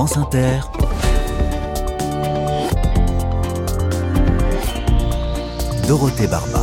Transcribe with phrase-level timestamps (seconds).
[0.00, 0.60] France Inter.
[5.86, 6.62] Dorothée Barba.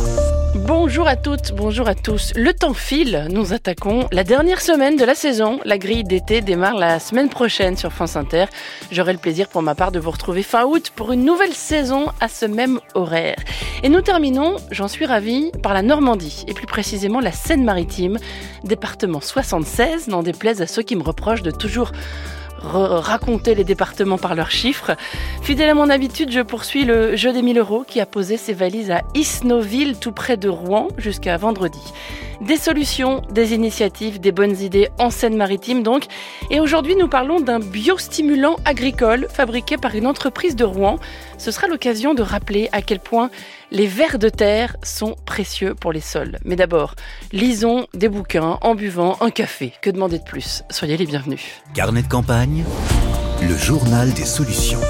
[0.56, 2.32] Bonjour à toutes, bonjour à tous.
[2.34, 5.60] Le temps file, nous attaquons la dernière semaine de la saison.
[5.64, 8.46] La grille d'été démarre la semaine prochaine sur France Inter.
[8.90, 12.06] J'aurai le plaisir pour ma part de vous retrouver fin août pour une nouvelle saison
[12.20, 13.36] à ce même horaire.
[13.84, 18.18] Et nous terminons, j'en suis ravie, par la Normandie, et plus précisément la Seine-Maritime,
[18.64, 21.92] département 76, n'en déplaise à ceux qui me reprochent de toujours
[22.62, 24.96] raconter les départements par leurs chiffres.
[25.42, 28.52] Fidèle à mon habitude, je poursuis le jeu des 1000 euros qui a posé ses
[28.52, 31.80] valises à Isnoville, tout près de Rouen, jusqu'à vendredi.
[32.40, 36.04] Des solutions, des initiatives, des bonnes idées en Seine-Maritime donc.
[36.50, 40.98] Et aujourd'hui, nous parlons d'un biostimulant agricole fabriqué par une entreprise de Rouen.
[41.36, 43.30] Ce sera l'occasion de rappeler à quel point
[43.72, 46.38] les vers de terre sont précieux pour les sols.
[46.44, 46.94] Mais d'abord,
[47.32, 49.72] lisons des bouquins en buvant un café.
[49.82, 50.62] Que demander de plus?
[50.70, 51.42] Soyez les bienvenus.
[51.74, 52.64] Carnet de campagne,
[53.42, 54.80] le journal des solutions.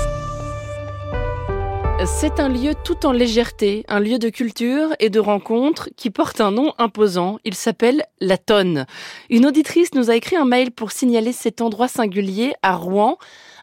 [2.17, 6.41] C'est un lieu tout en légèreté, un lieu de culture et de rencontre qui porte
[6.41, 7.39] un nom imposant.
[7.45, 8.87] Il s'appelle La Tonne.
[9.31, 13.19] Une auditrice nous a écrit un mail pour signaler cet endroit singulier à Rouen,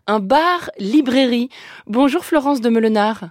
[0.07, 1.49] un bar-librairie.
[1.87, 3.25] Bonjour Florence de Melenard.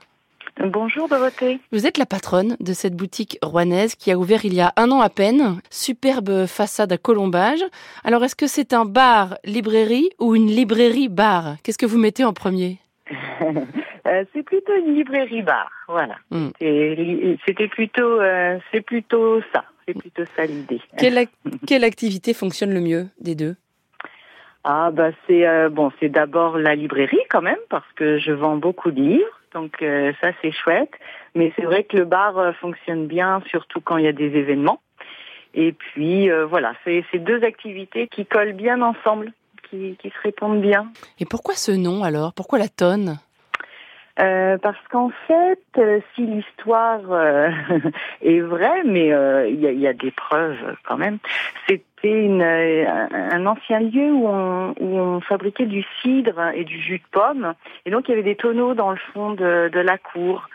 [0.60, 1.58] Bonjour Dorothée.
[1.72, 4.90] Vous êtes la patronne de cette boutique rouennaise qui a ouvert il y a un
[4.90, 5.60] an à peine.
[5.70, 7.64] Superbe façade à colombage.
[8.04, 12.78] Alors est-ce que c'est un bar-librairie ou une librairie-bar Qu'est-ce que vous mettez en premier?
[14.06, 16.16] Euh, c'est plutôt une librairie bar, voilà.
[16.30, 16.50] Hmm.
[17.46, 20.80] C'était plutôt, euh, c'est plutôt ça, c'est plutôt ça l'idée.
[20.98, 21.26] Quelle,
[21.66, 23.56] quelle activité fonctionne le mieux des deux?
[24.62, 28.56] Ah bah c'est euh, bon, c'est d'abord la librairie quand même parce que je vends
[28.56, 29.82] beaucoup de livres, donc
[30.20, 30.92] ça c'est chouette.
[31.34, 34.80] Mais c'est vrai que le bar fonctionne bien, surtout quand il y a des événements.
[35.54, 39.32] Et puis voilà, c'est deux activités qui collent bien ensemble.
[39.70, 40.92] Qui, qui, se répondent bien.
[41.18, 42.34] Et pourquoi ce nom alors?
[42.34, 43.18] Pourquoi la tonne?
[44.20, 47.50] Euh, parce qu'en fait, euh, si l'histoire euh,
[48.22, 49.08] est vraie, mais
[49.50, 51.18] il y a, y, a, des preuves quand même,
[51.66, 57.04] c'était un ancien lieu où on, où on, fabriquait du cidre et du jus de
[57.10, 57.54] pomme,
[57.86, 60.48] et donc il y avait des tonneaux dans le fond de, de la cour.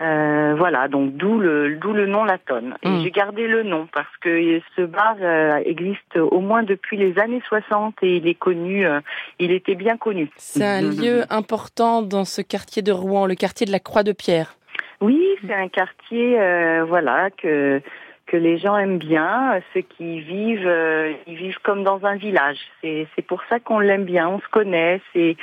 [0.00, 2.74] Euh, voilà, donc d'où le d'où le nom La Tonne.
[2.82, 3.02] Et hmm.
[3.02, 7.42] j'ai gardé le nom parce que ce bar euh, existe au moins depuis les années
[7.46, 9.00] 60 et il est connu, euh,
[9.38, 10.30] il était bien connu.
[10.36, 14.12] C'est un lieu important dans ce quartier de Rouen, le quartier de la Croix de
[14.12, 14.54] Pierre.
[15.02, 16.36] Oui, c'est un quartier,
[16.86, 17.80] voilà, que
[18.26, 20.70] que les gens aiment bien, ceux qui vivent,
[21.26, 22.58] ils vivent comme dans un village.
[22.80, 25.36] C'est c'est pour ça qu'on l'aime bien, on se connaît, c'est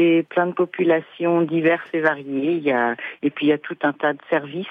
[0.00, 2.52] c'est plein de populations diverses et variées.
[2.52, 4.66] Il y a, et puis il y a tout un tas de services.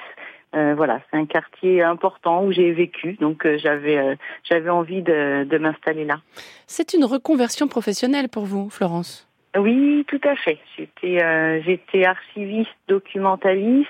[0.55, 5.03] Euh, voilà, c'est un quartier important où j'ai vécu, donc euh, j'avais euh, j'avais envie
[5.03, 6.21] de, de m'installer là.
[6.65, 9.27] C'est une reconversion professionnelle pour vous, Florence?
[9.55, 10.57] Oui, tout à fait.
[10.75, 13.89] J'étais j'étais archiviste, documentaliste,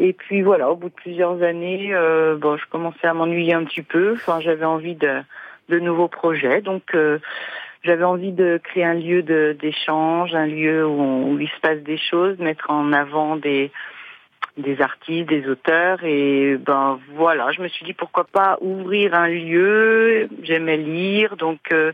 [0.00, 1.92] et puis voilà, au bout de plusieurs années,
[2.38, 4.12] bon, je commençais à m'ennuyer un petit peu.
[4.14, 5.22] Enfin, j'avais envie de
[5.68, 6.94] de nouveaux projets, donc
[7.86, 9.22] j'avais envie de créer un lieu
[9.54, 13.70] d'échange, un lieu où, il se passe des choses, mettre en avant des
[14.56, 16.02] des artistes, des auteurs.
[16.02, 21.60] Et ben voilà, je me suis dit pourquoi pas ouvrir un lieu, j'aimais lire donc
[21.72, 21.92] euh,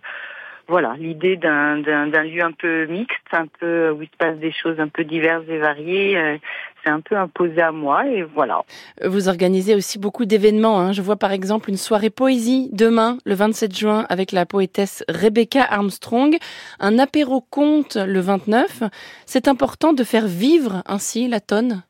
[0.69, 4.79] voilà, l'idée d'un lieu un peu mixte, un peu où il se passe des choses
[4.81, 6.37] un peu diverses et variées, euh,
[6.83, 8.63] c'est un peu imposé à moi et voilà.
[9.05, 10.81] Vous organisez aussi beaucoup d'événements.
[10.81, 10.93] Hein.
[10.93, 15.63] Je vois par exemple une soirée poésie demain, le 27 juin, avec la poétesse Rebecca
[15.63, 16.37] Armstrong,
[16.81, 18.85] un apéro conte le 29.
[19.27, 21.83] C'est important de faire vivre ainsi la tonne.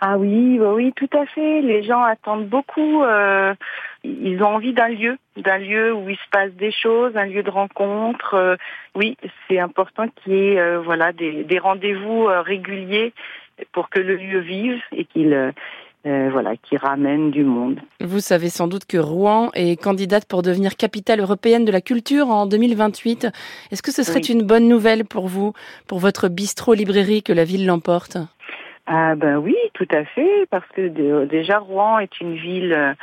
[0.00, 1.60] Ah oui, oui, tout à fait.
[1.60, 3.02] Les gens attendent beaucoup.
[3.02, 3.54] Euh,
[4.04, 7.42] ils ont envie d'un lieu, d'un lieu où il se passe des choses, un lieu
[7.42, 8.34] de rencontre.
[8.34, 8.56] Euh,
[8.94, 9.16] oui,
[9.48, 13.12] c'est important qu'il y ait euh, voilà des, des rendez-vous réguliers
[13.72, 15.52] pour que le lieu vive et qu'il
[16.04, 17.80] voilà, qui ramène du monde.
[18.00, 22.30] Vous savez sans doute que Rouen est candidate pour devenir capitale européenne de la culture
[22.30, 23.26] en 2028.
[23.70, 25.52] Est-ce que ce serait une bonne nouvelle pour vous,
[25.86, 28.16] pour votre bistrot-librairie, que la ville l'emporte?
[28.90, 30.88] Ah ben oui, tout à fait, parce que
[31.26, 32.94] déjà Rouen est une ville euh,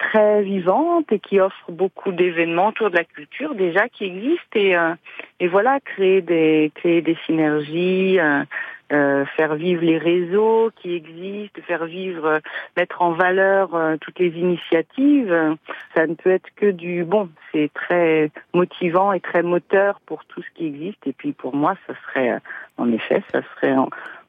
[0.00, 4.76] très vivante et qui offre beaucoup d'événements autour de la culture déjà qui existent et,
[4.76, 4.94] euh,
[5.38, 11.84] et voilà créer des créer des synergies, euh, faire vivre les réseaux qui existent, faire
[11.84, 12.40] vivre,
[12.76, 15.56] mettre en valeur toutes les initiatives.
[15.94, 17.28] Ça ne peut être que du bon.
[17.52, 21.06] C'est très motivant et très moteur pour tout ce qui existe.
[21.06, 22.40] Et puis pour moi, ça serait
[22.78, 23.76] en effet, ça serait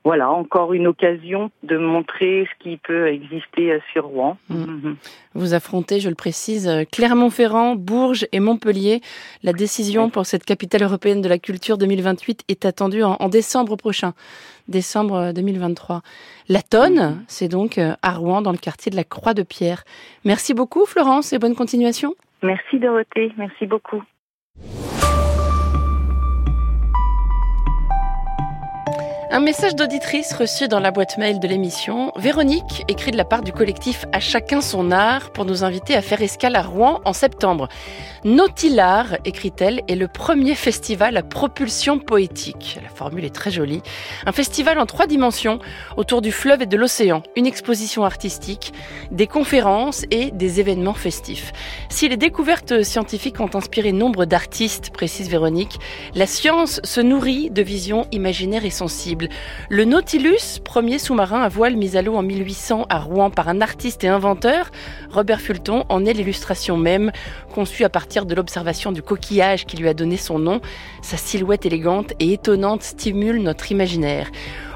[0.03, 4.38] voilà, encore une occasion de montrer ce qui peut exister sur Rouen.
[4.50, 4.56] Mm.
[4.56, 4.95] Mm-hmm.
[5.36, 9.01] Vous affrontez, je le précise, Clermont-Ferrand, Bourges et Montpellier.
[9.44, 14.13] La décision pour cette capitale européenne de la culture 2028 est attendue en, décembre prochain,
[14.68, 16.01] décembre 2023.
[16.50, 17.24] La tonne, mm-hmm.
[17.27, 19.83] c'est donc à Rouen, dans le quartier de la Croix-de-Pierre.
[20.25, 22.15] Merci beaucoup, Florence, et bonne continuation.
[22.42, 23.31] Merci, Dorothée.
[23.38, 24.01] Merci beaucoup.
[29.33, 32.12] Un message d'auditrice reçu dans la boîte mail de l'émission.
[32.18, 36.01] Véronique écrit de la part du collectif À chacun son art pour nous inviter à
[36.01, 37.69] faire escale à Rouen en septembre.
[38.25, 42.78] Nautilar, écrit-elle, est le premier festival à propulsion poétique.
[42.83, 43.81] La formule est très jolie.
[44.25, 45.60] Un festival en trois dimensions
[45.95, 47.24] autour du fleuve et de l'océan.
[47.38, 48.74] Une exposition artistique,
[49.12, 51.54] des conférences et des événements festifs.
[51.88, 55.80] Si les découvertes scientifiques ont inspiré nombre d'artistes, précise Véronique,
[56.16, 59.20] la science se nourrit de visions imaginaires et sensibles.
[59.69, 63.62] Le Nautilus, premier sous-marin à voile mis à l'eau en 1800 à Rouen par un
[63.62, 64.71] artiste et inventeur,
[65.12, 67.12] Robert Fulton, en est l'illustration même,
[67.53, 70.62] conçue à partir de l'observation du coquillage qui lui a donné son nom.
[71.01, 74.29] Sa silhouette élégante et étonnante stimule notre imaginaire.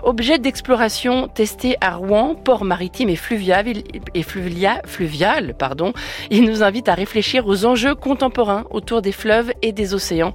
[0.06, 3.66] Objet d'exploration testé à Rouen, port maritime et fluvial,
[4.13, 5.94] et fluvial, pardon,
[6.30, 10.34] il nous invite à réfléchir aux enjeux contemporains autour des fleuves et des océans.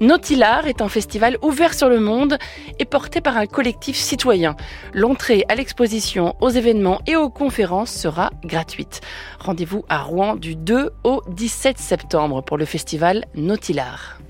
[0.00, 2.38] Nautilar est un festival ouvert sur le monde
[2.78, 4.54] et porté par un collectif citoyen.
[4.94, 9.00] L'entrée à l'exposition, aux événements et aux conférences sera gratuite.
[9.40, 14.20] Rendez-vous à Rouen du 2 au 17 septembre pour le festival Nautilar.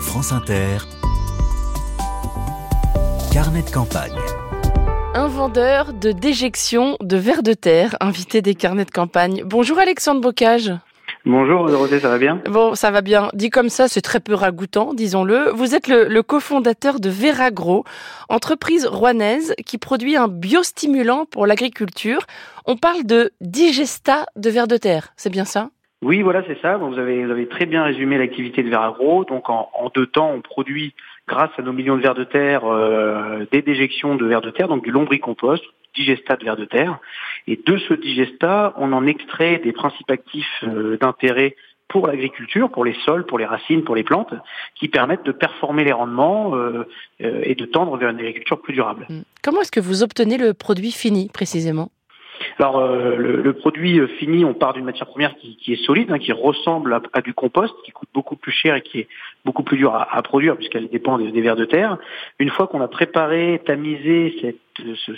[0.00, 0.78] France Inter,
[3.34, 4.14] Carnet de campagne.
[5.12, 9.42] Un vendeur de déjection de vers de terre, invité des carnets de campagne.
[9.44, 10.72] Bonjour Alexandre Bocage.
[11.26, 12.40] Bonjour Dorothée, ça va bien?
[12.48, 13.30] Bon, ça va bien.
[13.34, 15.50] Dit comme ça, c'est très peu ragoûtant, disons-le.
[15.50, 17.84] Vous êtes le, cofondateur de Veragro,
[18.28, 22.26] entreprise rouennaise qui produit un biostimulant pour l'agriculture.
[22.66, 25.70] On parle de digesta de vers de terre, c'est bien ça?
[26.04, 26.76] Oui, voilà, c'est ça.
[26.76, 29.24] Vous avez, vous avez très bien résumé l'activité de Veragro.
[29.24, 30.94] Donc en, deux temps, on produit
[31.26, 34.68] grâce à nos millions de vers de terre, euh, des déjections de vers de terre,
[34.68, 35.64] donc du lombricompost,
[35.96, 36.98] digestat de vers de terre.
[37.46, 41.56] Et de ce digestat, on en extrait des principes actifs euh, d'intérêt
[41.88, 44.34] pour l'agriculture, pour les sols, pour les racines, pour les plantes,
[44.74, 46.84] qui permettent de performer les rendements euh,
[47.18, 49.06] et de tendre vers une agriculture plus durable.
[49.08, 49.22] Hmm.
[49.42, 51.88] Comment est-ce que vous obtenez le produit fini précisément?
[52.58, 56.18] Alors euh, le, produit euh, fini, on part d'une matière première qui, est solide, hein,
[56.18, 59.08] qui ressemble à, du compost, qui coûte beaucoup plus cher et qui est
[59.44, 61.98] beaucoup plus dur à, produire puisqu'elle dépend des, vers de terre.
[62.38, 64.56] Une fois qu'on a préparé, tamisé cette,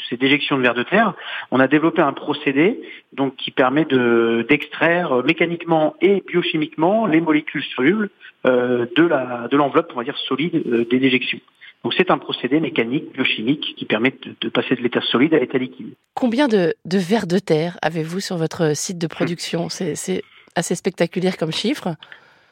[0.08, 1.14] ces déjections de vers de terre,
[1.50, 2.81] on a développé un procédé
[3.12, 8.11] donc qui permet d'extraire mécaniquement et biochimiquement les molécules solubles
[8.46, 11.40] euh, de l'enveloppe, on va dire solide des déjections.
[11.86, 15.56] Donc c'est un procédé mécanique, biochimique, qui permet de, passer de l'état solide à l'état
[15.56, 15.94] liquide.
[16.14, 19.68] Combien de, de vers de terre avez-vous sur votre site de production?
[19.68, 20.24] C'est
[20.56, 21.94] assez spectaculaire comme chiffre.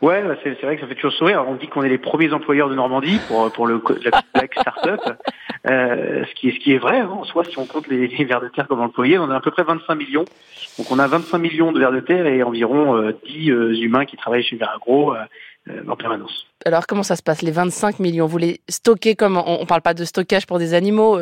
[0.02, 1.44] Ouais, bah, c'est vrai que ça fait toujours sourire.
[1.48, 5.00] on dit qu'on est les premiers employeurs de Normandie pour pour le la Black Startup,
[5.66, 7.00] euh, ce qui est ce qui est vrai.
[7.00, 9.40] Hein, en soi, si on compte les, vers de terre comme employés, on a à
[9.40, 10.26] peu près 25 millions.
[10.78, 14.04] Donc on a 25 millions de vers de terre et environ 10 euh, euh, humains
[14.04, 15.14] qui travaillent chez Veragro
[15.88, 16.46] en permanence.
[16.64, 18.26] Alors comment ça se passe les 25 millions?
[18.26, 21.18] Vous les stockez comment On ne parle pas de stockage pour des animaux.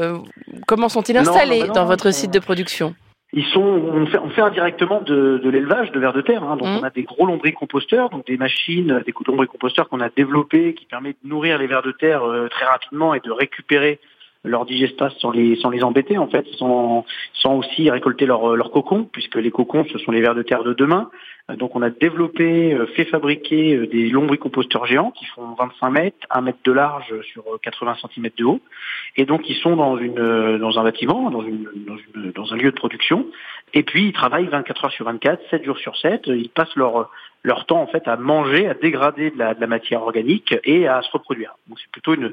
[0.66, 2.94] comment sont-ils installés dans votre site de production?
[3.34, 6.44] Ils sont, on fait, on fait indirectement de, de l'élevage de vers de terre.
[6.44, 6.56] Hein.
[6.56, 6.80] Donc mmh.
[6.80, 11.16] on a des gros lombricomposteurs, donc des machines, des lombricomposteurs qu'on a développés qui permettent
[11.24, 14.00] de nourrir les vers de terre euh, très rapidement et de récupérer
[14.44, 18.70] leur digestas sans les sans les embêter en fait, sans sans aussi récolter leurs leur
[18.70, 21.10] cocons puisque les cocons ce sont les vers de terre de demain.
[21.50, 25.90] Euh, donc on a développé, euh, fait fabriquer euh, des lombricomposteurs géants qui font 25
[25.90, 28.60] mètres, 1 mètre de large sur 80 cm de haut,
[29.16, 32.56] et donc ils sont dans une dans un bâtiment, dans une dans, une, dans un
[32.56, 33.26] lieu de production,
[33.74, 37.10] et puis ils travaillent 24 heures sur 24, 7 jours sur 7, ils passent leur
[37.44, 40.86] leur temps en fait à manger, à dégrader de la, de la matière organique et
[40.86, 41.56] à se reproduire.
[41.68, 42.32] Donc c'est plutôt une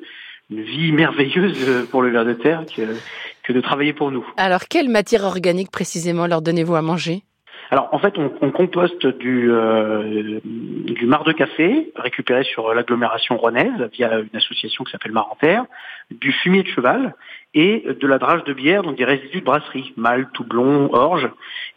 [0.49, 2.95] une vie merveilleuse pour le ver de terre que,
[3.43, 4.25] que de travailler pour nous.
[4.37, 7.23] Alors, quelle matière organique précisément leur donnez-vous à manger?
[7.71, 13.37] Alors en fait, on, on composte du, euh, du marc de café récupéré sur l'agglomération
[13.37, 15.65] rouennaise via une association qui s'appelle Marentaire,
[16.09, 17.13] du fumier de cheval
[17.53, 21.29] et de la drage de bière, donc des résidus de brasserie, malt, blond, orge.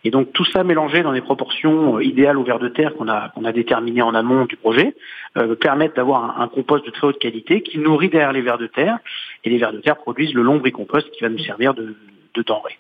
[0.05, 3.29] Et donc tout ça mélangé dans des proportions idéales au verre de terre qu'on a,
[3.31, 4.95] qu'on a déterminé en amont du projet,
[5.37, 8.67] euh, permettent d'avoir un, compost de très haute qualité qui nourrit derrière les vers de
[8.67, 8.99] terre.
[9.45, 11.95] Et les vers de terre produisent le lombricompost qui va nous servir de,
[12.35, 12.79] de denrée.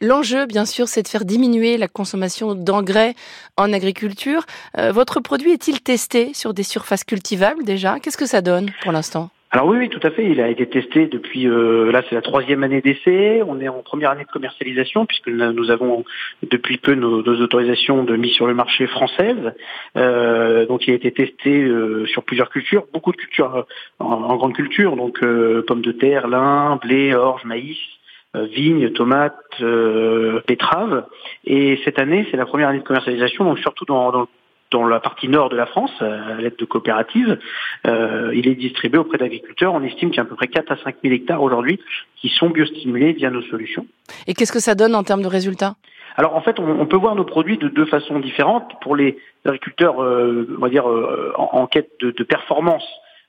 [0.00, 3.14] L'enjeu, bien sûr, c'est de faire diminuer la consommation d'engrais
[3.56, 4.42] en agriculture.
[4.78, 8.00] Euh, votre produit est-il testé sur des surfaces cultivables déjà?
[8.00, 9.30] Qu'est-ce que ça donne pour l'instant?
[9.50, 10.28] Alors oui, oui, tout à fait.
[10.28, 13.40] Il a été testé depuis, euh, là c'est la troisième année d'essai.
[13.46, 16.04] On est en première année de commercialisation puisque nous avons
[16.42, 19.52] depuis peu nos, autorisations de mise sur le marché françaises.
[19.96, 21.70] Euh, donc il a été testé
[22.06, 23.64] sur plusieurs cultures, beaucoup de cultures
[24.00, 27.78] en, grande culture, donc pommes de terre, lin, blé, orge, maïs,
[28.34, 31.04] vignes, tomates, euh, betteraves.
[31.44, 34.28] Et cette année, c'est la première année de commercialisation, donc surtout dans, dans,
[34.70, 37.38] dans la partie nord de la France, à l'aide de coopératives.
[37.86, 39.72] Euh, il est distribué auprès d'agriculteurs.
[39.74, 41.80] On estime qu'il y a à peu près 4 à 5 000 hectares aujourd'hui
[42.16, 43.86] qui sont biostimulés via nos solutions.
[44.26, 45.76] Et qu'est-ce que ça donne en termes de résultats?
[46.16, 48.72] Alors en fait, on, peut voir nos produits de deux façons différentes.
[48.82, 52.84] Pour les agriculteurs, euh, on va dire euh, en, quête de, de performance,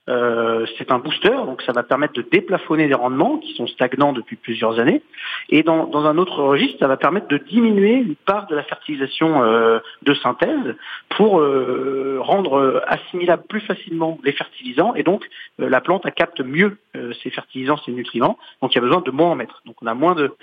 [0.08, 4.12] euh, c'est un booster, donc ça va permettre de déplafonner des rendements qui sont stagnants
[4.12, 5.02] depuis plusieurs années.
[5.48, 8.62] Et dans, dans un autre registre, ça va permettre de diminuer une part de la
[8.62, 10.76] fertilisation euh, de synthèse
[11.10, 14.94] pour euh, rendre assimilables plus facilement les fertilisants.
[14.94, 15.24] Et donc,
[15.58, 16.78] la plante capte mieux
[17.22, 18.38] ces fertilisants, ces nutriments.
[18.62, 19.62] Donc, il y a besoin de moins en mettre.
[19.66, 20.34] Donc, on a moins de,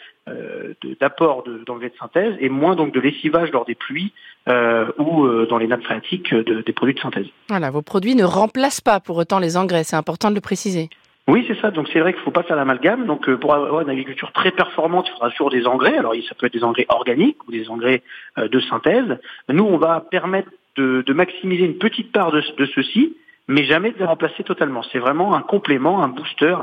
[1.02, 4.14] d'apport d'engrais de, de, synthèse et moins donc de lessivage lors des pluies
[4.48, 7.28] ou dans les nappes phréatiques des produits de synthèse.
[7.50, 10.90] Voilà, vos produits ne remplacent pas pour autant les engrais, c'est important de le préciser.
[11.28, 11.72] Oui, c'est ça.
[11.72, 13.06] Donc c'est vrai qu'il ne faut pas faire l'amalgame.
[13.06, 15.98] Donc euh, pour avoir une agriculture très performante, il faudra toujours des engrais.
[15.98, 18.04] Alors ça peut être des engrais organiques ou des engrais
[18.38, 19.20] euh, de synthèse.
[19.50, 23.16] Nous, on va permettre de, maximiser une petite part de, ceux-ci,
[23.48, 24.84] mais jamais de les remplacer totalement.
[24.92, 26.56] C'est vraiment un complément, un booster,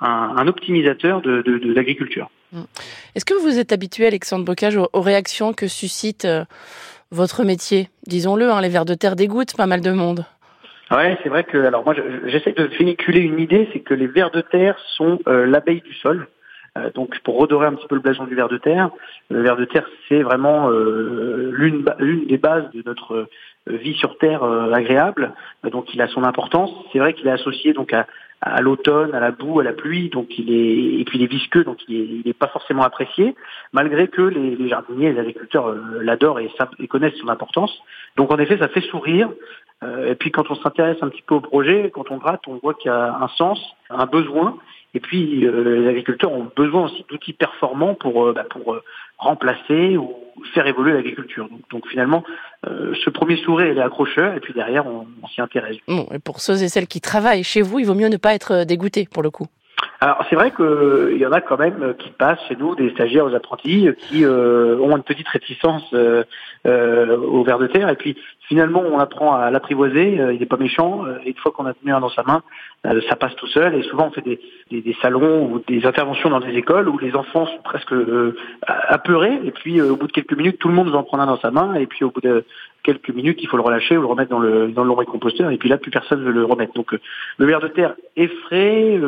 [0.00, 2.28] un, optimisateur de, l'agriculture.
[2.52, 2.62] Mmh.
[3.14, 6.44] Est-ce que vous êtes habitué, Alexandre Bocage, aux, réactions que suscite euh,
[7.10, 7.88] votre métier?
[8.06, 10.24] Disons-le, hein, les vers de terre dégoûtent pas mal de monde.
[10.90, 11.94] Ouais, c'est vrai que alors moi
[12.26, 15.94] j'essaie de véhiculer une idée, c'est que les vers de terre sont euh, l'abeille du
[15.94, 16.28] sol.
[16.76, 18.90] Euh, donc pour redorer un petit peu le blason du ver de terre,
[19.30, 23.28] le ver de terre c'est vraiment l'une l'une des bases de notre
[23.66, 25.32] vie sur terre agréable.
[25.70, 26.70] donc il a son importance.
[26.92, 28.06] C'est vrai qu'il est associé donc à,
[28.44, 31.28] à l'automne, à la boue, à la pluie, donc il est et puis il est
[31.28, 33.36] visqueux, donc il est, pas forcément apprécié,
[33.72, 37.72] malgré que les, jardiniers, les agriculteurs l'adorent et, et, connaissent son importance.
[38.16, 39.30] Donc en effet, ça fait sourire.
[39.82, 42.58] Euh, et puis quand on s'intéresse un petit peu au projet, quand on gratte, on
[42.62, 43.60] voit qu'il y a un sens,
[43.90, 44.56] un besoin.
[44.94, 48.78] Et puis euh, les agriculteurs ont besoin aussi d'outils performants pour, euh, bah, pour
[49.18, 50.14] remplacer ou
[50.54, 51.48] faire évoluer l'agriculture.
[51.48, 52.24] Donc, donc, finalement,
[52.64, 55.76] ce premier sourire, il est accrocheur, et puis derrière, on, on s'y intéresse.
[55.86, 58.34] Bon, et pour ceux et celles qui travaillent chez vous, il vaut mieux ne pas
[58.34, 59.46] être dégoûté pour le coup.
[60.02, 63.24] Alors c'est vrai qu'il y en a quand même qui passent chez nous, des stagiaires
[63.24, 68.16] aux apprentis, qui ont une petite réticence au ver de terre, et puis
[68.48, 71.92] finalement on apprend à l'apprivoiser, il n'est pas méchant, et une fois qu'on a tenu
[71.92, 72.42] un dans sa main,
[73.08, 74.40] ça passe tout seul, et souvent on fait des,
[74.72, 77.94] des, salons ou des interventions dans des écoles où les enfants sont presque
[78.66, 81.26] apeurés, et puis au bout de quelques minutes tout le monde va en prendre un
[81.26, 82.44] dans sa main, et puis au bout de
[82.82, 85.58] quelques minutes il faut le relâcher ou le remettre dans le dans le composteur, et
[85.58, 86.72] puis là plus personne ne veut le remettre.
[86.74, 86.92] Donc
[87.38, 88.98] le ver de terre est frais,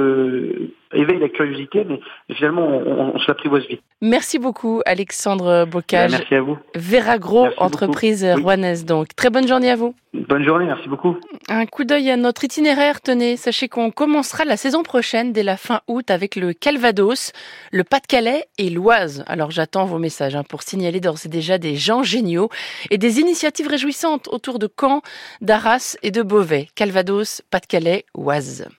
[0.93, 2.00] éveille la curiosité, mais,
[2.35, 3.83] finalement, on, se l'apprivoise vite.
[4.00, 6.12] Merci beaucoup, Alexandre Bocage.
[6.12, 6.59] merci à vous.
[6.75, 9.09] Veragro, entreprise rouennaise, donc.
[9.16, 9.95] Très bonne journée à vous.
[10.14, 11.16] Bonne journée, merci beaucoup.
[11.49, 15.56] Un coup d'œil à notre itinéraire, tenez, sachez qu'on commencera la saison prochaine dès la
[15.56, 17.33] fin août avec le Calvados,
[17.73, 19.25] le Pas-de-Calais et l'Oise.
[19.26, 22.49] Alors j'attends vos messages hein, pour signaler d'ores et déjà des gens géniaux
[22.90, 25.02] et des initiatives réjouissantes autour de Caen,
[25.40, 26.68] d'Arras et de Beauvais.
[26.76, 28.68] Calvados, Pas-de-Calais, Oise.